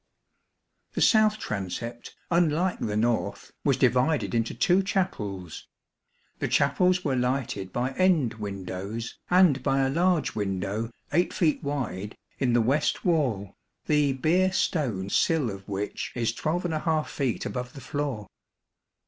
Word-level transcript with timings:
The 0.93 1.01
south 1.01 1.37
transept, 1.37 2.15
unlike 2.31 2.79
the 2.79 2.97
north, 2.97 3.51
was 3.63 3.77
divided 3.77 4.33
into 4.33 4.55
two 4.55 4.81
chapels. 4.81 5.67
The 6.39 6.47
chapels 6.47 7.05
were 7.05 7.15
lighted 7.15 7.71
by 7.71 7.91
end 7.91 8.33
windows, 8.39 9.19
and 9.29 9.61
by 9.61 9.81
a 9.81 9.91
large 9.91 10.33
window, 10.33 10.89
8 11.13 11.31
feet 11.35 11.61
wide, 11.63 12.17
in 12.39 12.53
the 12.53 12.61
west 12.63 13.05
wall, 13.05 13.53
the 13.85 14.13
Beer 14.13 14.51
stone 14.51 15.11
sill 15.11 15.51
of 15.51 15.69
which 15.69 16.11
is 16.15 16.33
12| 16.33 17.05
feet 17.05 17.45
above 17.45 17.73
the 17.73 17.79
floor. 17.81 18.25